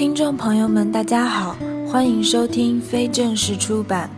[0.00, 1.54] 听众朋友们，大家好，
[1.86, 4.08] 欢迎收听非正式出版。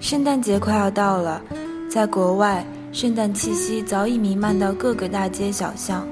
[0.00, 1.40] 圣诞节快要到了，
[1.88, 6.04] 在国外，圣诞气息早已弥漫到各个大街小巷，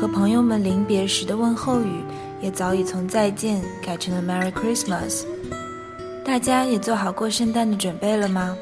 [0.00, 2.00] 和朋友们临别时的问候语
[2.40, 5.24] 也早已从再见改成了 Merry Christmas。
[6.24, 8.56] 大家也做好过圣诞的准备了吗？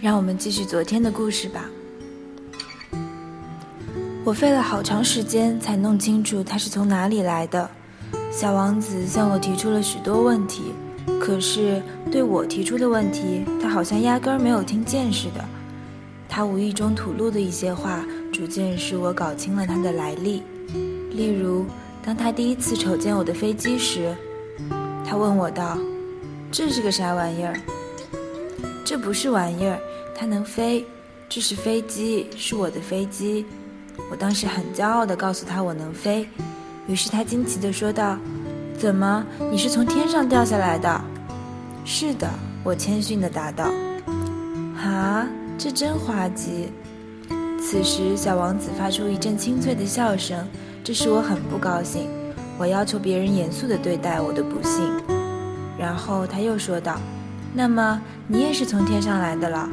[0.00, 1.64] 让我们继续昨天的故事吧。
[4.22, 7.68] 我费了好长时间才弄清楚他是从哪里来的。
[8.30, 10.72] 小王子向我提出了许多问题，
[11.20, 15.44] 可是对我提出的问题，他好像压根儿没有听见似的。
[16.28, 20.42] 他无意中吐露的一些话，逐渐使我搞清了他的来历。
[21.10, 21.66] 例如，
[22.04, 24.14] 当他第一次瞅见我的飞机时，
[25.04, 25.76] 他问我道
[26.52, 27.60] ：“这是个啥玩意儿
[28.86, 29.78] ？”“这不是玩意儿，
[30.16, 30.86] 它能飞。
[31.28, 33.44] 这是飞机，是我的飞机。”
[34.08, 36.28] 我当时很骄傲地告诉他我能飞。
[36.90, 38.18] 于是他惊奇地说道
[38.76, 41.00] ：“怎么，你是从天上掉下来的
[41.86, 42.28] ？”“是的。”
[42.64, 43.70] 我谦逊地答道。
[44.76, 45.24] “啊，
[45.56, 46.72] 这真滑稽！”
[47.62, 50.44] 此时，小王子发出一阵清脆的笑声，
[50.82, 52.08] 这使我很不高兴。
[52.58, 54.82] 我要求别人严肃地对待我的不幸。
[55.78, 56.98] 然后他又说道
[57.54, 59.68] ：“那么，你也是从天上来的了？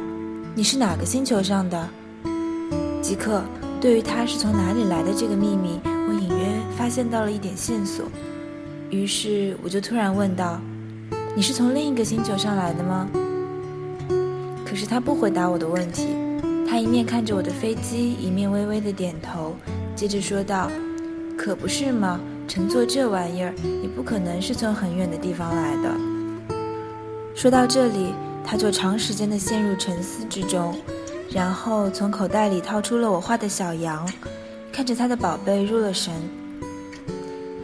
[0.53, 1.89] 你是哪个星球上的？”
[3.01, 3.41] 即刻，
[3.81, 5.81] 对于他是从哪里来的这个秘密。
[6.77, 8.05] 发现到了一点线索，
[8.91, 10.61] 于是我就突然问道
[11.35, 13.07] ：“你是从另一个星球上来的吗？”
[14.63, 16.07] 可是他不回答我的问题，
[16.69, 19.55] 他一面看着我的飞机，一面微微的点头，
[19.95, 20.69] 接着说道
[21.35, 22.19] ：“可不是吗？
[22.47, 25.91] 乘坐这玩意儿，你不可能是从很远的地方来的。”
[27.33, 28.13] 说到这里，
[28.45, 30.75] 他就长时间的陷入沉思之中，
[31.29, 34.07] 然后从口袋里掏出了我画的小羊。
[34.71, 36.13] 看着他的宝贝入了神，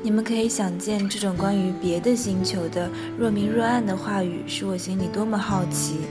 [0.05, 6.01] 你们可以想见这种关于别的星球的若明若暗的话语使我心里多么好奇，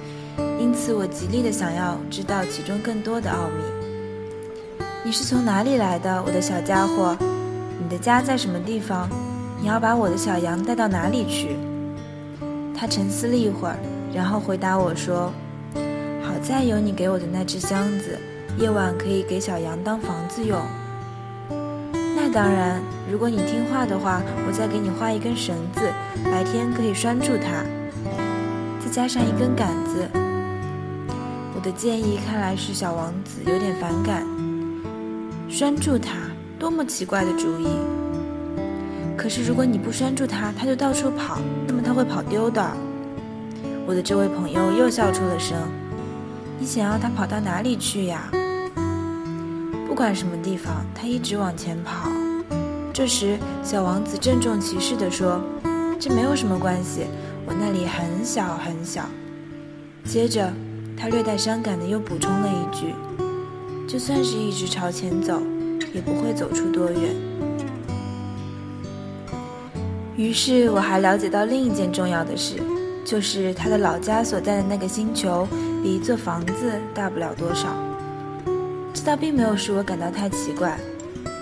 [0.58, 4.82] 因此我极力的想要知道其中更多的奥秘。
[5.04, 7.14] 你是从哪里来的，我的小家伙？
[7.82, 9.10] 你的家在什么地方？
[9.60, 11.48] 你要把我的小羊带到哪里去？
[12.74, 13.76] 他沉思了一会儿，
[14.14, 15.30] 然后回答我说
[16.24, 18.18] ：“好在有你给我的那只箱子，
[18.58, 20.58] 夜晚可以给小羊当房子用。”
[22.32, 25.80] 当然，如果你听话的话，我再给你画一根绳子，
[26.24, 27.62] 白天可以拴住它，
[28.82, 30.08] 再加上一根杆子。
[31.54, 34.26] 我的建议看来是小王子有点反感。
[35.46, 36.16] 拴住它，
[36.58, 37.68] 多么奇怪的主意！
[39.14, 41.38] 可是如果你不拴住它，它就到处跑，
[41.68, 42.66] 那么它会跑丢的。
[43.86, 45.54] 我的这位朋友又笑出了声。
[46.58, 48.30] 你想要它跑到哪里去呀？
[49.86, 52.08] 不管什么地方，它一直往前跑。
[52.92, 55.40] 这时，小王子郑重其事地说
[55.98, 57.06] ：“这没有什么关系，
[57.46, 59.04] 我那里很小很小。”
[60.04, 60.52] 接着，
[60.94, 62.94] 他略带伤感的又补充了一句
[63.88, 65.40] ：“就算是一直朝前走，
[65.94, 67.16] 也不会走出多远。”
[70.14, 72.56] 于是，我还了解到另一件重要的事，
[73.06, 75.48] 就是他的老家所在的那个星球
[75.82, 77.68] 比一座房子大不了多少。
[78.92, 80.78] 这倒并没有使我感到太奇怪。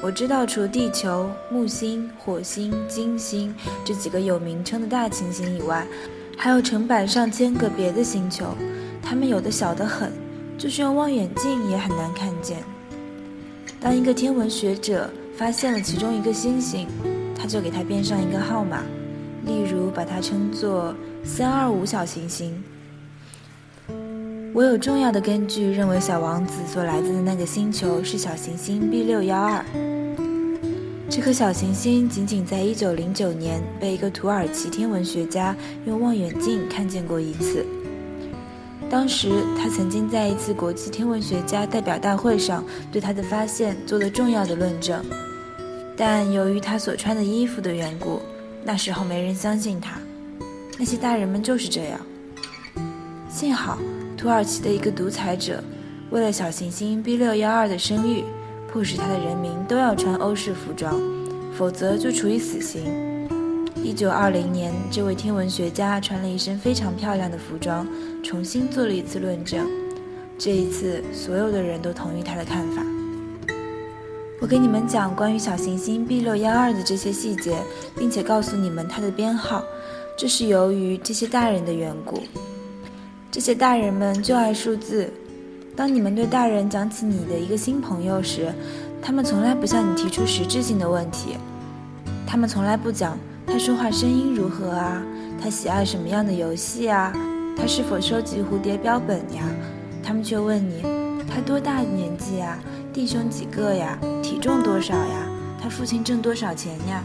[0.03, 5.87] 我知道，除地球、木星、火星、金星这几个有名称的大行星以外，
[6.39, 8.57] 还有成百上千个别的星球，
[9.03, 10.11] 它们有的小得很，
[10.57, 12.65] 就是用望远镜也很难看见。
[13.79, 16.89] 当一个天文学者发现了其中一个星星，
[17.37, 18.83] 他就给它编上一个号码，
[19.45, 20.95] 例如把它称作
[21.25, 22.63] 三二五小行星。
[24.53, 29.65] 我有重要的根据认为，小王子所来自的那个星球是小行星 B 六幺二。
[31.09, 35.55] 这颗小行星仅仅在1909年被一个土耳其天文学家
[35.87, 37.65] 用望远镜看见过一次。
[38.91, 45.01] 当时，他曾经在一次国际天文学家代表大会上对他的发现做了重要的论证，
[45.97, 48.21] 但由于他所穿的衣服的缘故，
[48.65, 49.93] 那时候没人相信他。
[50.77, 52.01] 那些大人们就是这样。
[53.29, 53.79] 幸好。
[54.21, 55.65] 土耳其的一个独裁者，
[56.11, 58.23] 为了小行星 B 六幺二的声誉，
[58.71, 61.01] 迫使他的人民都要穿欧式服装，
[61.57, 62.83] 否则就处以死刑。
[63.83, 67.89] 一九二零年，这位天文学家穿了一身非常漂亮的服装，
[68.23, 69.67] 重新做了一次论证。
[70.37, 72.83] 这一次，所有的人都同意他的看法。
[74.39, 77.57] 我给你们讲关于小行星 B 六幺二的这些细节，
[77.97, 79.65] 并且告诉你们它的编号，
[80.15, 82.23] 这是由于这些大人的缘故。
[83.33, 85.09] 这些大人们就爱数字。
[85.77, 88.53] 当你们对大人讲起你的一个新朋友时，
[89.01, 91.37] 他们从来不向你提出实质性的问题。
[92.27, 93.17] 他们从来不讲
[93.47, 95.01] 他说话声音如何啊？
[95.41, 97.13] 他喜爱什么样的游戏啊？
[97.57, 99.45] 他是否收集蝴蝶标本呀？
[100.03, 100.83] 他们却问你，
[101.33, 102.59] 他多大年纪啊？
[102.93, 103.97] 弟兄几个呀？
[104.25, 105.27] 体重多少呀？
[105.63, 107.05] 他父亲挣多少钱呀？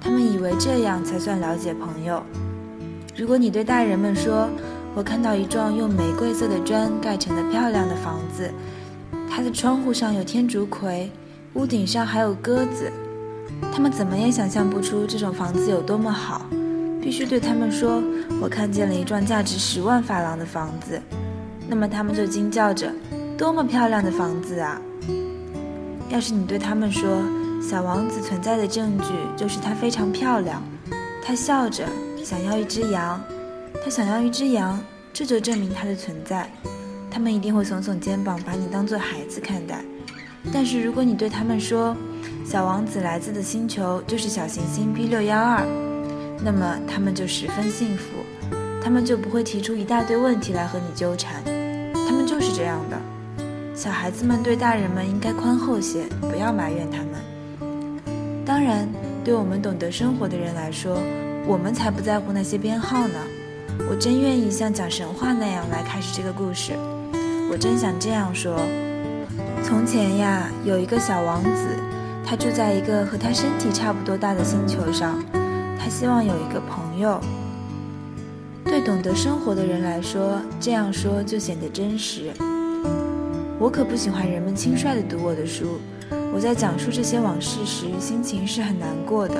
[0.00, 2.22] 他们以为这样才算了解朋友。
[3.16, 4.48] 如果你对大人们说，
[4.94, 8.50] 我看到一幢用玫瑰色的砖盖成的漂亮的房子，
[9.30, 11.10] 它的窗户上有天竺葵，
[11.54, 12.90] 屋顶上还有鸽子，
[13.72, 16.46] 他们怎么也想象不出这种房子有多么好。
[17.00, 18.02] 必须对他们说，
[18.42, 21.00] 我看见了一幢价值十万法郎的房子，
[21.68, 22.92] 那么他们就惊叫着，
[23.36, 24.82] 多么漂亮的房子啊！
[26.08, 27.22] 要是你对他们说，
[27.62, 29.04] 小王子存在的证据
[29.36, 30.60] 就是它非常漂亮，
[31.24, 31.84] 他笑着
[32.22, 33.22] 想要一只羊，
[33.82, 34.78] 他想要一只羊，
[35.12, 36.50] 这就证明他的存在。
[37.10, 39.82] 他们一定会耸耸肩膀，把你当做孩子看待。
[40.52, 41.96] 但是如果你对他们说，
[42.44, 45.64] 小王子来自的星球就是小行星 B 六幺二，
[46.42, 48.04] 那么他们就十分幸福，
[48.82, 51.42] 他们就不会提出一大堆问题来和你纠缠。
[51.92, 52.98] 他们就是这样的。
[53.74, 58.44] 小孩子们对大人们应该宽厚些，不要埋怨他们。
[58.44, 58.88] 当然，
[59.24, 60.98] 对我们懂得生活的人来说，
[61.46, 63.14] 我们才不在乎那些编号呢。
[63.90, 66.74] 我真愿意像讲神话那样来开始这个故事。
[67.50, 68.54] 我真想这样说：
[69.64, 71.66] 从前呀，有一个小王子，
[72.22, 75.24] 他住在一个和他身体差不多大的星球上。
[75.78, 77.18] 他希望有一个朋友。
[78.62, 82.30] 对懂得生活的人来说，这样说就显得真实。
[83.58, 85.80] 我可不喜欢人们轻率地读我的书。
[86.34, 89.36] 我在讲述这些往事时，心情是很难过的。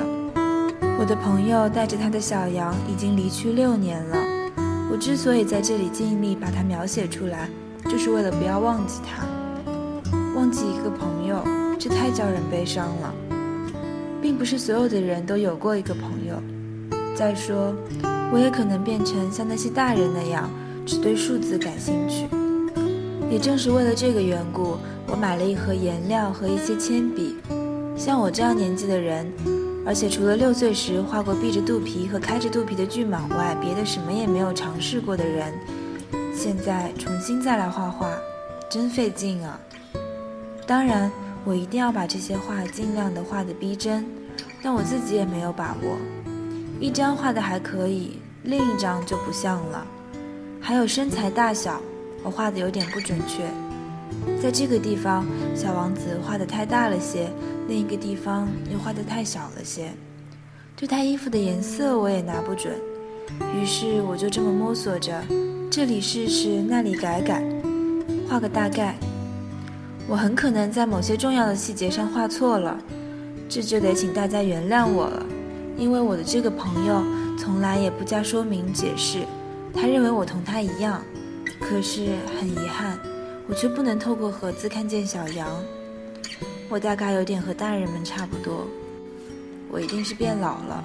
[0.97, 4.17] 我的朋友带着他的小羊已经离去六年了。
[4.91, 7.49] 我之所以在这里尽力把它描写出来，
[7.85, 9.25] 就是为了不要忘记他。
[10.35, 11.43] 忘记一个朋友，
[11.77, 13.13] 这太叫人悲伤了。
[14.21, 16.35] 并不是所有的人都有过一个朋友。
[17.15, 17.73] 再说，
[18.33, 20.49] 我也可能变成像那些大人那样，
[20.85, 22.27] 只对数字感兴趣。
[23.31, 24.77] 也正是为了这个缘故，
[25.07, 27.37] 我买了一盒颜料和一些铅笔。
[27.95, 29.31] 像我这样年纪的人，
[29.89, 35.51] 而且除了六岁时画过闭着肚皮和开着肚皮的巨蟒外，别的什么也没有尝试过的人，
[36.31, 38.15] 现在重新再来画画，
[38.69, 39.59] 真费劲啊！
[40.67, 41.11] 当然，
[41.43, 44.05] 我一定要把这些画尽量的画得逼真，
[44.61, 45.97] 但我自己也没有把握。
[46.79, 49.83] 一张画的还可以，另一张就不像了。
[50.61, 51.81] 还有身材大小。
[52.23, 53.49] 我画的有点不准确，
[54.39, 55.25] 在这个地方，
[55.55, 57.31] 小王子画的太大了些，
[57.69, 59.93] 另一个地方又画的太小了些。
[60.75, 62.73] 对他衣服的颜色我也拿不准，
[63.55, 65.21] 于是我就这么摸索着，
[65.69, 67.43] 这里试试，那里改改，
[68.27, 68.95] 画个大概。
[70.07, 72.75] 我很可能在某些重要的细节上画错了，
[73.47, 75.23] 这就得请大家原谅我了，
[75.77, 77.03] 因为我的这个朋友
[77.37, 79.19] 从来也不加说明解释，
[79.73, 81.03] 他认为我同他一样。
[81.59, 82.97] 可是很遗憾，
[83.47, 85.47] 我却不能透过盒子看见小羊。
[86.71, 88.67] 我大概有点和大人们差不多，
[89.71, 90.83] 我一定是变老了。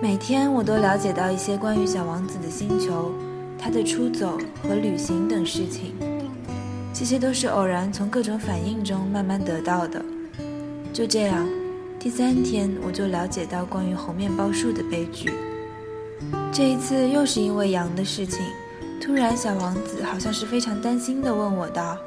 [0.00, 3.12] 每天我都了解到一些关于小王子的星球、
[3.58, 5.94] 他的出走和旅行等事情，
[6.94, 10.04] 这些都是偶然从各种反应中慢慢得到的。
[10.92, 11.48] 就这样，
[11.98, 15.32] 第三天我就了解到关于猴面包树的悲剧。
[16.52, 18.44] 这一次又是因为羊的事情，
[19.02, 21.98] 突然小王子好像是非常担心地问我道：“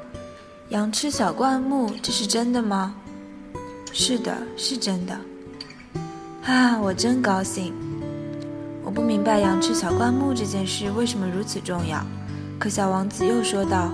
[0.70, 2.94] 羊吃小灌木，这是真的吗
[3.92, 5.14] ？”“是的，是真的。”
[6.50, 7.74] 啊，我真高兴。
[8.82, 12.02] 我不明白羊吃小灌木这件事为什么如此重要，
[12.58, 13.92] 可小王子又说道：“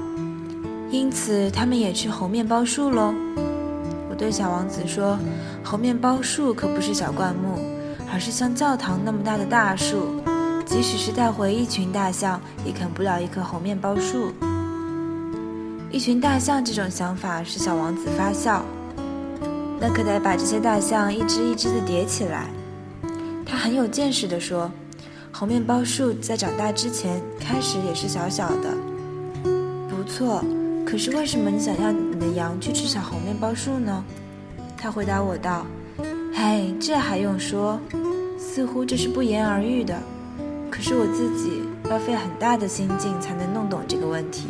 [0.92, 3.12] 因此他们也吃猴面包树喽。”
[4.08, 5.18] 我对小王子说
[5.64, 7.58] ：“猴面包树可不是小灌木，
[8.12, 10.21] 而是像教堂那么大的大树。”
[10.64, 14.32] 即使是带回一群大象，也啃不了一棵猴面包树。
[15.90, 18.64] 一群大象这种想法使小王子发笑。
[19.78, 22.46] 那可得把这些大象一只一只的叠起来。
[23.44, 24.70] 他很有见识地说
[25.32, 28.74] ：“猴面包树在长大之前，开始也是小小的。”
[29.90, 30.42] 不错，
[30.86, 34.04] 可是为什么你想要你的羊去吃小猴面包树呢？
[34.78, 35.66] 他回答我道
[36.32, 37.78] ：“嘿，这还用说？
[38.38, 40.00] 似乎这是不言而喻的。”
[40.72, 44.46] 可是我自己要费很大的心劲才能弄懂这个问题。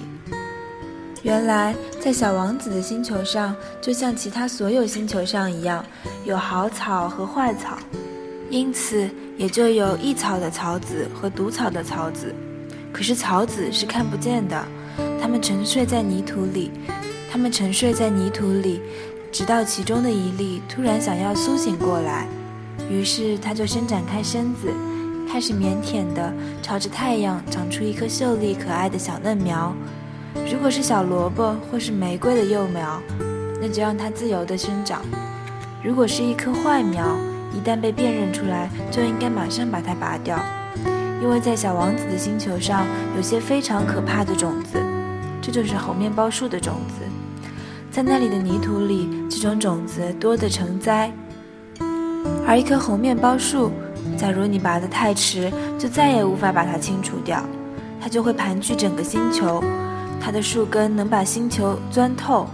[1.24, 5.84] 原来，在小王子的星球上，就像其他所有星球上一样，
[6.24, 7.76] 有好草和坏草，
[8.48, 12.32] 因此也就有益草的草籽和毒草的草籽。
[12.92, 14.64] 可是草籽是看不见的，
[15.20, 16.70] 它们沉睡在泥土里，
[17.30, 18.80] 它们沉睡在泥土里，
[19.32, 22.28] 直到其中的一粒突然想要苏醒过来，
[22.88, 24.68] 于是它就伸展开身子，
[25.32, 29.74] 开始腼腆地朝着太阳长出一颗秀丽可爱的小嫩苗。
[30.34, 33.00] 如果是小萝卜或是玫瑰的幼苗，
[33.58, 35.00] 那就让它自由地生长；
[35.82, 37.16] 如果是一棵坏苗，
[37.50, 40.38] 一旦被辨认出来，就应该马上把它拔掉，
[41.22, 42.84] 因为在小王子的星球上
[43.16, 44.78] 有些非常可怕的种子，
[45.40, 47.06] 这就是猴面包树的种子。
[47.90, 51.10] 在那里的泥土里，这种种子多得成灾。
[52.46, 53.70] 而一棵猴面包树，
[54.16, 57.42] 假如你拔得太迟，就再也无法把它清除掉，
[58.00, 59.62] 它就会盘踞整个星球。
[60.20, 62.46] 它的树根能把星球钻透。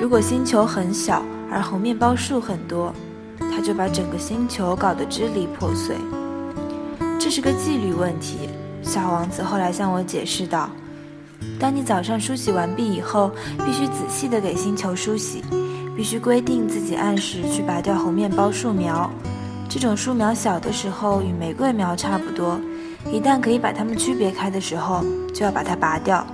[0.00, 2.92] 如果星球很小，而猴面包树很多，
[3.38, 5.96] 它就把整个星球搞得支离破碎。
[7.18, 8.48] 这是个纪律问题。
[8.82, 10.70] 小王子后来向我解释道
[11.60, 13.30] ：“当你早上梳洗完毕以后，
[13.64, 15.42] 必须仔细地给星球梳洗，
[15.96, 19.10] 必须规定自己按时去拔掉猴面包树苗。
[19.68, 22.58] 这种树苗小的时候与玫瑰苗差不多，
[23.06, 26.26] 一旦可以把它们区别开的时候，就要把它拔掉。”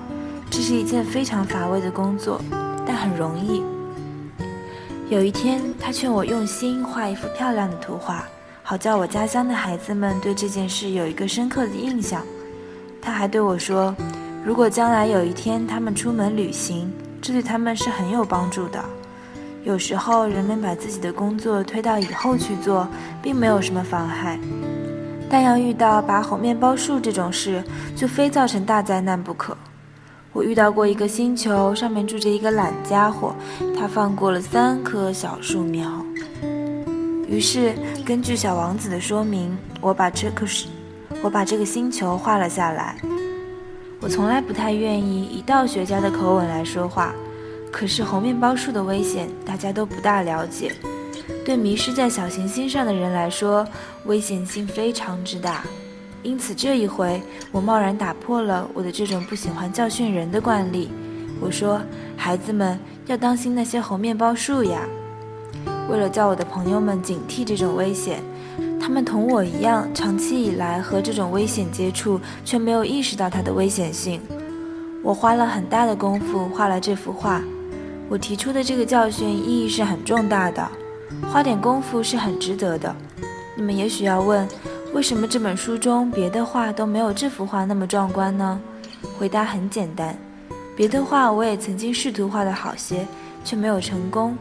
[0.48, 2.40] 这是一件非常乏味的工作，
[2.86, 3.60] 但很容易。
[5.10, 8.24] 有一天，他劝我用心画一幅漂亮的图画，
[8.62, 12.22] 好叫我家乡的孩子们对这件事有一个深刻的印象。
[13.02, 13.94] 他还对我说，
[14.44, 18.82] 如果将来有一天他们出门旅行，这对他们是很有帮助的。
[19.64, 22.86] 有时候，人们把自己的工作推到以后去做，
[23.22, 24.38] 并没有什么妨害，
[25.30, 27.64] 但要遇到拔猴面包树这种事，
[27.96, 29.56] 就非造成大灾难不可。
[30.34, 33.34] 我遇到过一个星球，上面住着一个懒家伙，
[33.78, 35.90] 他放过了三棵小树苗。
[37.26, 37.72] 于是，
[38.04, 40.68] 根据小王子的说明，我把这棵树，
[41.22, 42.96] 我把这个星球画了下来。
[43.98, 47.14] 我从来不太愿意以道学家的口吻来说话，
[47.74, 50.72] 可是猴面包树的危险大家都不大了解。
[51.44, 53.66] 对迷失在小行星上的人来说，
[54.04, 55.64] 危险性非常之大。
[56.22, 60.88] 因此，这一回我贸然打破了我的这种不喜欢教训人的惯例。
[61.40, 61.82] 我说
[62.16, 64.86] ：“孩子们要当心那些猴面包树呀！”
[65.90, 68.22] 为了叫我的朋友们警惕这种危险，
[68.80, 74.20] 他们同我一样，长期以来和这种危险接触，却没有意识到它的危险性。
[75.02, 77.42] 我花了很大的功夫画了这幅画。
[78.08, 80.68] 我提出的这个教训意义是很重大的，
[81.32, 82.94] 花点功夫是很值得的。
[83.56, 84.46] 你们也许要问。
[84.92, 88.60] 为什么这本书中别的画都没有这幅画那么壮观呢？
[89.18, 90.16] 回答很简单，
[90.76, 93.04] 别的画我也曾经试图画得好些，
[93.44, 94.36] 却没有成功。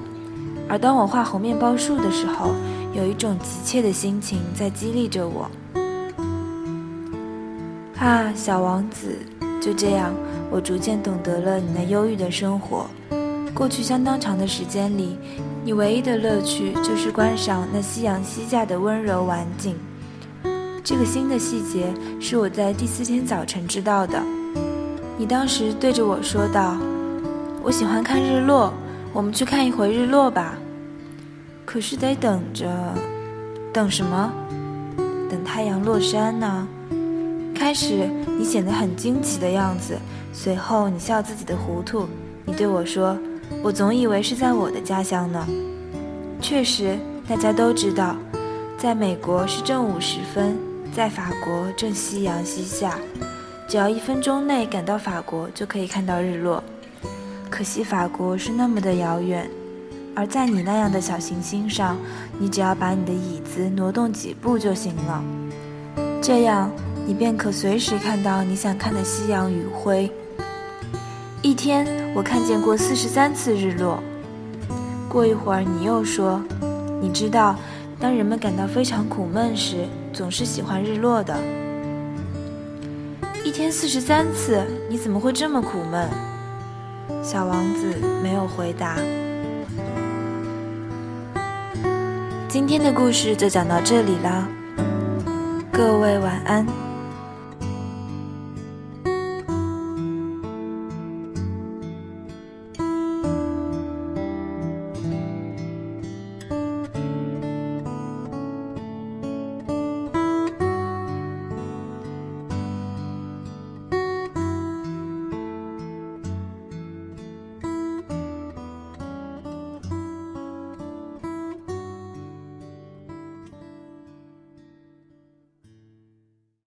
[0.69, 2.51] 而当我画猴面包树的时候，
[2.93, 5.49] 有一种急切的心情在激励着我。
[7.97, 9.17] 啊，小王子，
[9.59, 10.13] 就这样，
[10.51, 12.85] 我逐渐懂得了你那忧郁的生活。
[13.53, 15.15] 过去相当长的时间里，
[15.63, 19.75] 你唯一的乐趣就是观赏那夕阳西下的温柔晚景。
[20.83, 24.21] 这个新的细节是我在第四天早晨知道的。
[25.17, 26.75] 你当时对着我说道
[27.61, 28.73] ：“我喜欢看日落，
[29.13, 30.57] 我们去看一回日落吧。”
[31.63, 32.67] 可是得等着，
[33.71, 34.33] 等什么？
[35.29, 36.67] 等太阳落山呢？
[37.55, 39.95] 开始你显得很惊奇的样子，
[40.33, 42.07] 随后你笑自己的糊涂。
[42.45, 43.17] 你对我说
[43.61, 45.47] ：“我总以为是在我的家乡呢。”
[46.41, 46.97] 确实，
[47.27, 48.15] 大家都知道，
[48.77, 50.57] 在美国是正午时分。
[50.95, 52.99] 在法国正夕阳西下，
[53.67, 56.63] 只要一分钟内赶到法国就可以看到日落。
[57.49, 59.49] 可惜法国是那么的遥远，
[60.15, 61.97] 而在你那样的小行星上，
[62.37, 65.23] 你只要把你的椅子挪动几步就行了，
[66.21, 66.69] 这样
[67.07, 70.11] 你便可随时看到你想看的夕阳余晖。
[71.43, 71.85] 一天
[72.15, 74.01] 我看见过四十三次日落。
[75.09, 76.41] 过一会儿你又说，
[77.01, 77.57] 你知道，
[77.99, 79.85] 当人们感到非常苦闷时。
[80.13, 81.35] 总是喜欢日落的。
[83.43, 86.07] 一天四十三次，你怎么会这么苦闷？
[87.21, 87.87] 小王子
[88.21, 88.95] 没有回答。
[92.47, 94.47] 今天的故事就讲到这里啦，
[95.71, 96.82] 各位晚安。